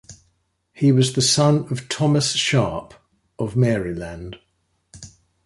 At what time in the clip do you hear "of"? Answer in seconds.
1.71-1.87, 3.37-3.55